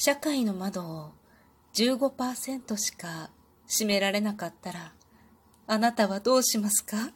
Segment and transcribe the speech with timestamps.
[0.00, 1.10] 社会の窓を
[1.74, 3.30] 15%しか
[3.66, 4.92] 閉められなかったら、
[5.66, 7.10] あなたはどうしますか？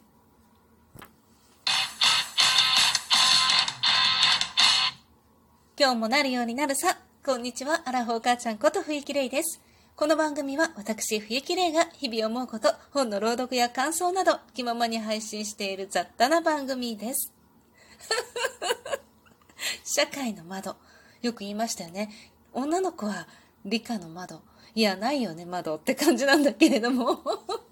[5.79, 6.97] 今日もなるようになるさ。
[7.25, 9.61] こんにちは、アラフォー母ちゃんこと冬木玲です。
[9.95, 17.31] この番組は私、冬木玲が日々思うこと、本の朗読や感想など、気ままに配信している雑多な番組です。
[19.85, 20.75] 社会の窓。
[21.21, 22.32] よく言いましたよね。
[22.53, 23.27] 女の子は
[23.65, 24.41] 理科の窓。
[24.75, 27.21] いや、ないよね、窓って感じなんだけれども。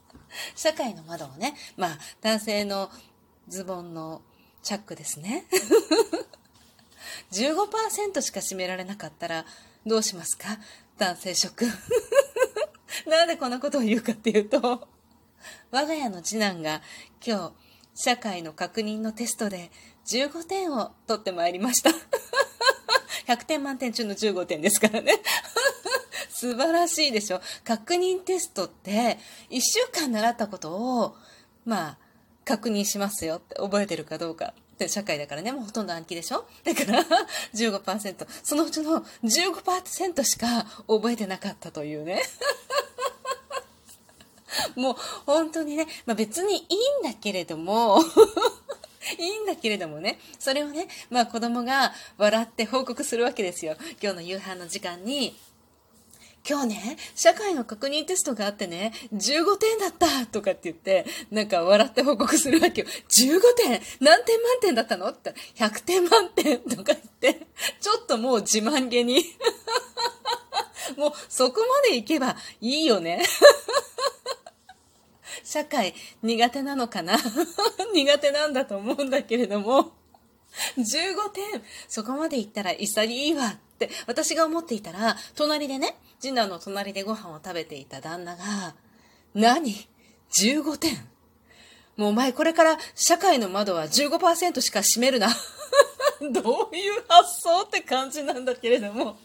[0.55, 2.89] 社会の窓をね、まあ、男性の
[3.47, 4.21] ズボンの
[4.63, 5.45] チャックですね。
[7.31, 9.45] 15%しか占められなかったら
[9.85, 10.59] どうしますか？
[10.97, 11.65] 男性職。
[13.07, 14.87] なんでこんなことを言うかっていうと、
[15.71, 16.81] 我が家の次男が
[17.25, 17.53] 今日、
[17.95, 19.71] 社会の確認のテストで
[20.05, 21.91] 15点を取ってまいりました。
[23.31, 25.21] 100点満点中の15点ですからね。
[26.29, 27.41] 素晴らしいでしょ。
[27.63, 29.19] 確認テストって、
[29.49, 31.15] 1週間習ったことを、
[31.65, 31.97] まあ、
[32.45, 34.53] 確認しますよって、覚えてるかどうか。
[34.73, 37.05] って社会だからね、もうほとんど暗記でしょだから
[37.53, 38.27] 15%。
[38.43, 42.23] そのうちの15%しか覚えてなかったというね。
[44.75, 46.63] もう本当にね、まあ、別にいい
[47.07, 48.03] んだけれども
[49.17, 53.75] いいんだけれどもね、それをね、まあ子供が笑って報告するわけですよ。
[54.01, 55.35] 今日の夕飯の時間に、
[56.47, 62.87] 今日ね、社会の確認テストがあってね、15点だったとかって言って、なんか笑って報告するわけよ。
[62.87, 65.07] 15点何点満点だったの？
[65.09, 67.47] って言100点満点とか言って、
[67.79, 69.23] ちょっともう自慢げに。
[70.97, 73.23] もうそこまで行けばいいよね。
[75.51, 77.17] 社会苦手なのかな？
[77.93, 79.91] 苦手なんだと思うんだけれども、
[80.77, 88.75] 15点そこまで行ったら潔いわって私が思っていたら、隣でね、次男の隣でご飯を食べていた旦那が、
[89.33, 89.75] 何
[90.39, 90.95] ?15 点
[91.97, 95.27] もうお前これから社会の窓は15%しか閉めるな。
[96.31, 99.17] どういう発想って感じなんだけれども。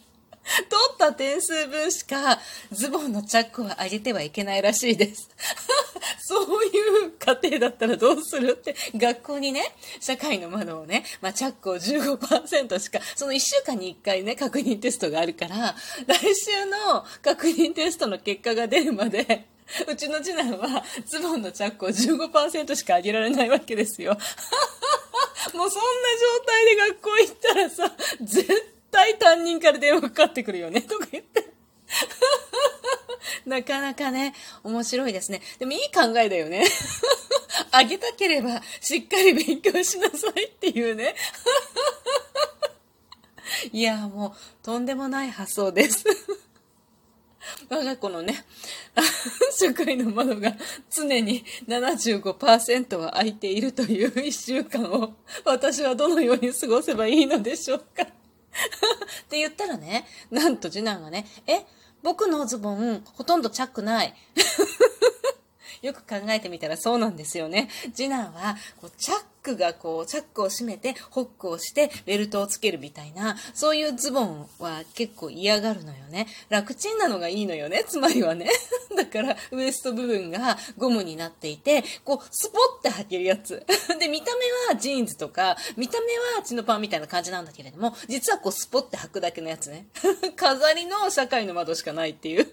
[0.69, 2.39] 取った点数分しか
[2.71, 5.29] ズボンのチャックを上げてはいけないらしいです。
[6.19, 6.69] そうい
[7.07, 9.63] う家庭だったらどうするって、学校にね、
[9.99, 15.75] 社会の窓をね、まあ、チャックを15%しか、その1週間に1回ね、確認テストがあるから、
[16.05, 19.47] 来週の確認テストの結果が出るまで、
[19.89, 24.17] うちの次男はズボンのチャックを15%しか上げられないわけですよ。
[25.53, 31.51] もうそんな状態で学校行ったらさ、絶対対担任から電話かかってくるよね、とか言って。
[33.45, 34.33] なかなかね、
[34.63, 35.41] 面白いですね。
[35.59, 36.65] でもいい考えだよね。
[37.71, 41.15] あげたければしっかり勉強しなさいっていうね。
[43.71, 46.05] いや、もうとんでもない発想です。
[47.69, 48.45] 我が子のね、
[49.57, 50.53] 社会の窓が
[50.89, 55.13] 常に75%は開いているという一週間を
[55.45, 58.16] 私はどのように過ごせばいいのでしょうか。
[59.23, 61.65] って言ったらね、なんと次男がね、え、
[62.03, 64.13] 僕のズボン、ほとんどチャックない。
[65.81, 67.69] よく考えてみたらそうなんですよね。
[67.93, 76.27] 次男は、こう、チャックがこう、チャックを閉めて、ホックをして、ベルトをつけるみたいな、そういうズボンは結構嫌がるのよね。
[76.49, 78.49] 楽ちんなのがいいのよね、つまりはね。
[78.95, 83.65] だから、ウエスト部分がゴムになっていて、こう、スポって履けるやつ。
[83.99, 89.87] で、見た目はジーンズとか、見た目はチノパンみたいな感じなんだけれども、実はこう、スポって履くだけのやつね。
[90.35, 92.47] 飾りの社会の窓しかないっていう。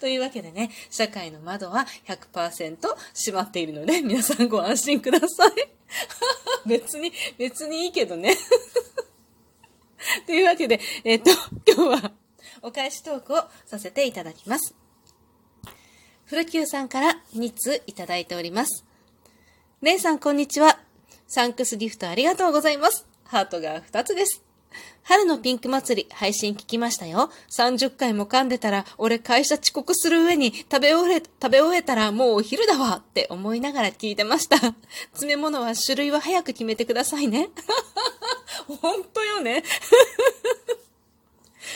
[0.00, 2.76] というわけでね、社会の窓は100%
[3.14, 5.75] 閉まっているので、皆さんご安心ください。
[6.66, 8.36] 別に、別にいいけどね。
[10.26, 11.30] というわけで、えっ、と、
[11.66, 12.12] 今日は
[12.62, 14.74] お返しトークをさせていただきます。
[16.24, 18.84] 古久さんから2通いただいております。
[19.82, 20.80] レイさん、こんにちは。
[21.28, 23.06] サンクスギフトありがとうございます。
[23.24, 24.45] ハートが2つです。
[25.02, 27.30] 春のピンク祭り、配信聞きましたよ。
[27.56, 34.56] 30回も噛んでたら、俺会社遅刻する上に、食べ終え、食べ終えたらもうお昼だわって思いながら聞いてました。
[35.12, 37.50] 詰め物は種類は早く決めてくださいね。
[38.66, 39.62] ほんとよね。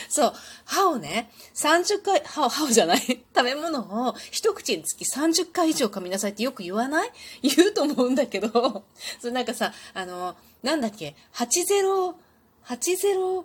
[0.09, 0.33] そう。
[0.65, 2.99] 歯をね、30回、歯を、歯をじゃない。
[2.99, 7.11] 食べ物を一口につき30回以上噛みなさいってよく言わない？
[7.43, 8.83] 言うと思うんだけど、
[9.21, 12.13] それなんかさ、あの、なんだっけ、80、
[12.65, 13.43] 8050?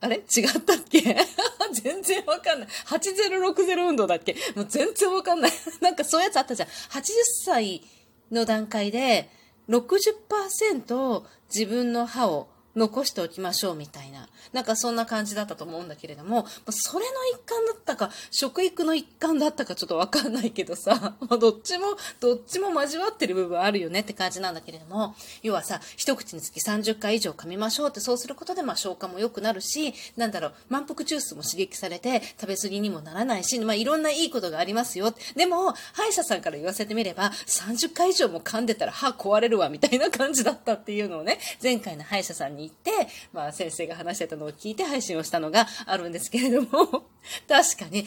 [0.00, 0.16] あれ？
[0.16, 0.24] 違っ
[0.64, 1.00] たっけ？
[1.82, 2.68] 全然わかんない。
[2.86, 4.36] 8060運動だっけ？
[4.54, 5.52] もう全然わかんない。
[5.80, 6.68] なんかそういうやつあったじゃん。
[6.68, 7.02] 80
[7.44, 7.82] 歳
[8.30, 9.28] の段階で
[9.68, 14.28] 60%自分の歯を残しておきましょうみたいな。
[14.52, 35.14] なんかそんな感じだったと思うんだけれども、それの一環だったか、食育の一環だったかちょっとわかんないけどさ、 まどっちも、どっちも交わってる部分あるよねって感じなんだけれども、要はさ、一口につき30回以上噛みましょうってそうすることでまあ消化も良くなるし、なんだろう、満腹中枢も刺激されて食べ過ぎにもならないし、まあいろんないいことがありますよ。
[35.36, 42.90] でも、歯医者さんから言わせてみれば、30回以上も噛んでたら歯壊れるわみたいな感じだったっていうのをね、前回の歯医者さんに行って、
[43.32, 46.68] まあ先生が話してたのを聞いて配信をしたのがあるんですけれども、
[47.48, 48.06] 確かに30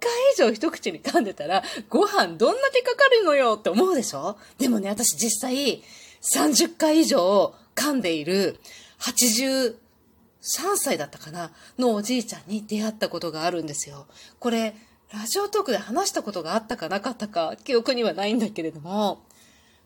[0.00, 4.36] 回以上一口に噛んでたら、ご飯どんだけかかるのよって思うでしょ？
[4.58, 5.82] でもね、私実際
[6.22, 8.58] 30回以上噛んでいる
[9.00, 9.74] 83
[10.76, 14.06] 歳だったかなのおじいちゃんに出会ったことがあるんですよ。
[14.38, 14.74] これ、
[15.12, 19.22] ラジオトークで話したことがあったかなかったか記憶にはないんだけれども、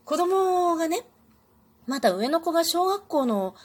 [0.05, 1.03] 子供がね、
[1.87, 3.55] まだ上の子が小学校の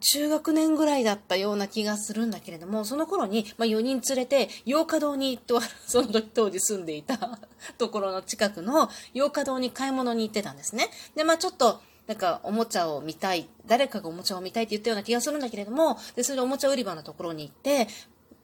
[0.00, 7.38] 中学年ぐらいだったような気がするんだけれども、その頃に、まあ、4人連れて、洋華堂に、と、その時当時住んでいた
[7.78, 10.90] ところの近くの洋華堂に買い物に行ってたんですね。
[11.14, 17.88] で、まあちょっと、なんかおもちゃを見たい、誰かがおもちゃを見たいって言ったような気がするんだけれども、で、それでおもちゃ売り場のところに行って、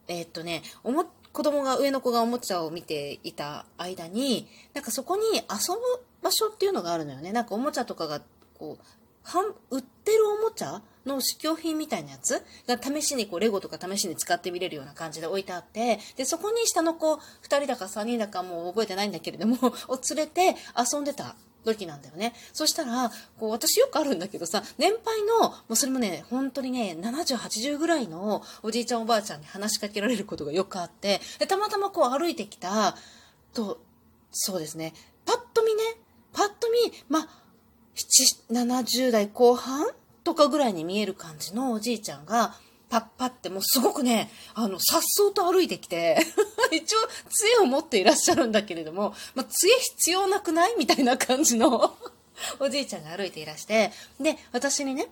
[0.07, 5.43] えー、っとね、おも、子供が、上の子がおもちゃを見ていた間に、なんかそこに遊ぶ
[6.23, 7.33] 場所っていうのがあるのよね。
[7.33, 8.23] なんかおもちゃとかが、
[8.59, 8.85] こう、
[9.23, 19.57] は売ってるおもちゃの試供品みたいなやつが試しにこうレゴとか試しに使ってみれるような感じで置いてあってでそこに下の子2人だか3人だかもう覚えてないんだけれども
[19.89, 22.35] を連れて遊んでた時なんだよね。
[22.53, 32.97] そしたら、こう、私よくあるんだけどさ、年配の、もうそれもね、本当にね、70、80ぐらいのおじいちゃんおばあちゃんに話しかけられることがよくあって、で、たまたまこう歩いてきた、
[33.53, 33.81] と、
[34.31, 34.95] そうですね、
[35.27, 35.83] パッと見ね、
[36.33, 37.29] パッと見、まあ、
[38.51, 39.87] 70代後半
[40.25, 42.55] とかぐらいに見える感じのおじいちゃんが、
[42.91, 46.19] パッパってもうすごくね、あの、さっそうと歩いてきて
[46.73, 47.01] 一応
[47.31, 50.77] 杖を持っていらっしゃるんだけれども、まあ、杖必要なくない？
[50.79, 51.95] みたいな感じの
[52.61, 55.09] おじいちゃんが歩いていらして、で、私にね、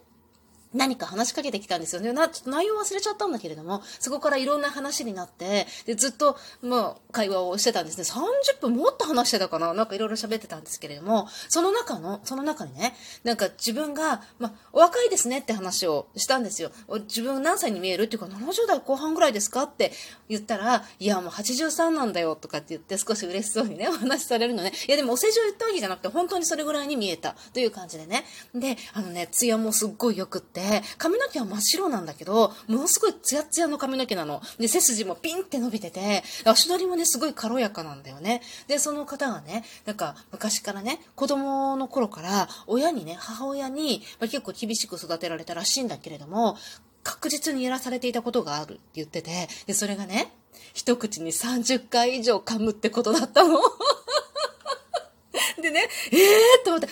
[0.76, 2.12] 何か話しかけてきたんですよね。
[2.12, 8.04] な、ちょっと内容忘れちゃったんだけれども、そこからいろんな話になって、で、ずっと、まあ、会話をしてたんですね。
[8.04, 12.94] 30分もっと話してたかななんかいろいろ喋ってたんですけれども、その中の、その中にね、
[13.24, 16.70] なんか自分が、まあ、お若いですねって話をしたんですよ。
[17.08, 19.92] 自分何歳に見えるっていうか、70代後半ぐらいですかって
[20.28, 24.72] 言ったら、いや、もう83なんだよとかって言って少し嬉しそうにね、お話しされるのね。
[24.88, 28.24] いや、でもお世辞を言ったわけじゃなくて、本当にそれぐらいに見えたという感じでね。
[28.54, 30.65] で、あのね、ツヤもすっごい良くって、
[30.98, 34.40] 髪の毛は真っ白なんだけど、ものすごいツヤツヤの髪の毛なの。
[34.58, 38.42] で、背筋もピンって伸びてて、足取りもね、すごい軽やかなんだよね。
[38.68, 46.56] で、その方がね、なんか昔からね、子供の頃から親にね、母親に、まあ、結構厳しく育てられたらしいんだけれども、
[47.02, 50.32] 確実にやらされていたことがあるって言ってて、で、それがね、
[50.74, 53.60] 一口に30回以上噛むってことだったの。
[55.62, 56.88] でね、ええー、と思って、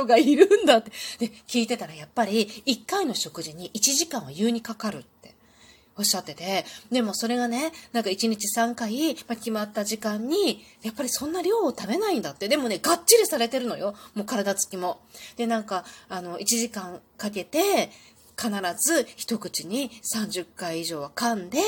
[0.00, 0.90] 人がいるんだって。
[1.18, 5.34] で、聞いてたらやっぱり1回の食事に1時間は優にかかるって
[5.96, 12.48] おっしゃってて、でもそれがね、なんか1日3回、まあ、決まった時間に、やっぱりそんな量を食べないんだって。
[12.48, 13.94] でもね、がっちりされてるのよ。
[14.14, 15.00] もう体つきも。
[15.36, 17.90] で、なんか、あの、1時間かけて、
[18.40, 21.58] 必ず一口に30回以上は噛んで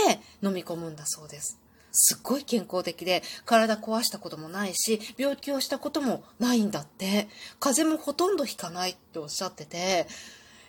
[0.42, 1.61] 飲み込むんだそうです。
[1.92, 7.28] すっごい健康的で、体壊したこともないし、病気をしたこともないんだって。
[7.60, 10.06] 風邪もほとんどひかないっておっしゃってて、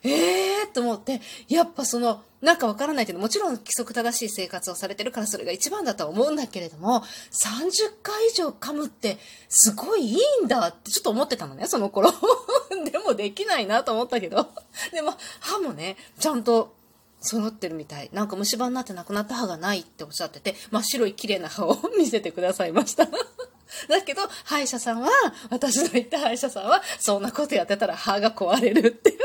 [0.06, 7.02] ええー、と思って、やっぱその、なんかわからないけど、もちろん規則正しい生活をされてるからそれが一番だとは思うんだけれども、
[7.32, 12.12] 30回以上噛むってすごいいいんだってちょっと思ってたのね、その頃。
[12.92, 14.50] でもできないなと思ったけど。
[14.92, 16.76] でも、歯もね、ちゃんと
[17.24, 18.10] 揃ってるみたい。
[18.14, 23.08] なんか虫歯になってなくなった歯がないっておっしゃってて、真っ白い綺麗な歯を見せてくださいました。
[23.90, 25.10] だけど、歯医者さんは、
[25.50, 29.20] 私の言った歯医者さんは、そんなことやってたら歯が壊れるっていう。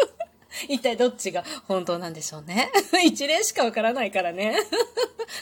[0.69, 2.71] 一体どっちが本当なんでしょうね。
[3.05, 4.57] 一例しかわからないからね。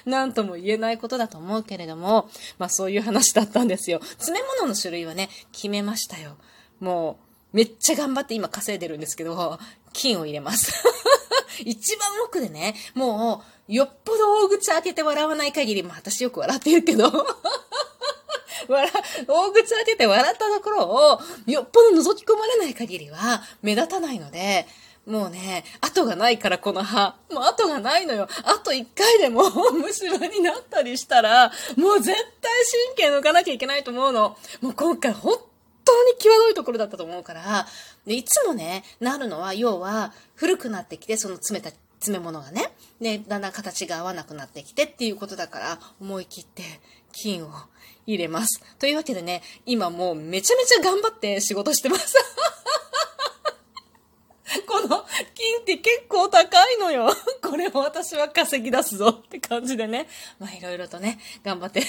[0.04, 4.00] 何とも言えないことだと思うけれども、まあそういう話だったんですよ。
[4.02, 6.36] 詰め物の種類はね、決めましたよ。
[6.80, 7.18] も
[7.52, 9.58] う、めっちゃ頑張って今稼いでるんですけど、
[9.92, 10.72] 金を入れます。
[11.64, 17.10] 一番奥でね、もう、よっぽど大口開けて笑わない限り、まあ私よく笑ってるけど、
[18.68, 18.92] 笑、
[19.26, 21.20] 大口開けて笑ったところを、
[21.50, 24.66] よっぽど覗き込まれない限りは、目立たないので、
[25.06, 27.14] もうね、後がないからこの歯。
[27.30, 28.26] もう後がないのよ。
[28.44, 32.52] あと一回でも 虫歯になったりしたら、もう絶対
[32.96, 34.36] 神経抜かなきゃいけないと思うの。
[34.60, 35.38] もう今回本
[35.87, 37.66] 当に際どいところだったと思うから、
[38.07, 46.62] でいつもね、なるのは、要は、古くなってきて、その詰めた、詰め物がね、で、だんだん形が合わなくなってきてっていうことだから、思い切って
[47.12, 47.50] 金を
[48.07, 48.62] 入れます。
[48.78, 52.14] というわけでね、今もうめちゃめちゃ頑張って仕事してます。
[54.66, 57.12] この金って結構高いのよ。
[57.43, 60.09] これを私は稼ぎ出すぞって感じでね。
[60.38, 61.83] まあいろいろとね、頑張って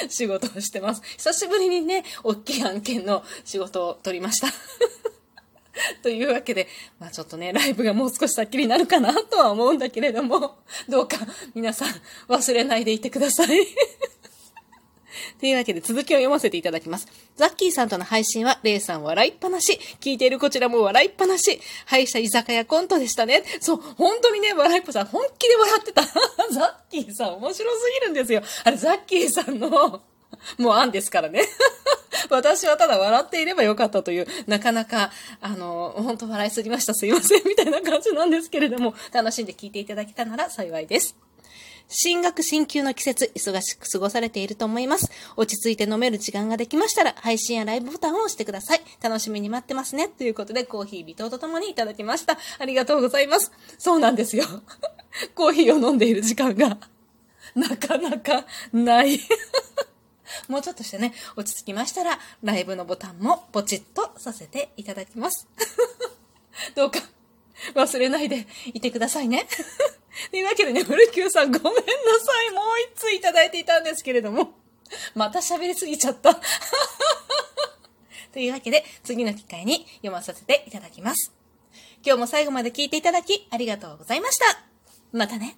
[0.08, 1.02] 仕事をしてます。
[1.16, 4.48] 久しぶりにね、大きい案件の仕事を取りました。
[6.02, 11.18] というわけで、まあちょっとね、ライブがもう少し先になるかなとは思うんだけれども、どうか
[11.54, 11.88] 皆さん
[12.28, 13.48] 忘れないでいてください。
[15.40, 17.08] というわけで続きを読ませていただきます。
[17.36, 19.78] ザッキーさんとの配信は、レイさん笑いっぱなし。
[20.00, 21.60] 聞いているこちらも笑いっぱなし。
[21.86, 23.42] 敗者居酒屋コントでしたね。
[23.60, 26.02] そう、本当にね、笑いっぱさん、本気で笑ってた。
[26.52, 28.42] ザッキーさん面白すぎるんですよ。
[28.64, 29.70] あれ、ザッキーさんの、
[30.58, 31.42] もう案ですからね。
[32.30, 36.94] 私はただ笑っていればよかったという、なかなか、あの、本当笑いすぎました。
[36.94, 37.42] すいません。
[37.46, 41.25] みたいな感じなんですけれども、楽しんで聞いていただけたなら幸いです。
[41.88, 45.08] 新学新旧の季節、忙しく過ごされていると思います。
[45.36, 48.80] 落ち着いて飲める時間ができましたら、配信やライブボタンを押してください。
[49.00, 50.08] 楽しみに待ってますね。
[50.08, 52.38] ということで、コーヒー微糖とともにいただきました。
[52.58, 53.52] ありがとうございます。
[53.78, 54.44] そうなんですよ。
[55.36, 56.76] コーヒーを飲んでいる時間が、
[57.54, 59.20] なかなかない。
[60.48, 65.46] もうちょっとしてね、落ち着きましたら、ライブのボタンもポチッとさせていただきます。
[66.74, 66.98] どうか、
[67.74, 69.46] 忘れないでいてくださいね。
[70.30, 71.82] というわけでね、古久さんごめんなさ
[72.50, 72.52] い。
[72.52, 74.54] もう一通いただいていたんですけれども、
[75.14, 76.34] また喋りすぎちゃった。
[78.32, 81.32] というわけで、次の機会に読まさせていただきます。
[82.04, 84.64] 今日も最後まで聞いていただき、ありがとうございました。
[85.12, 85.56] またね。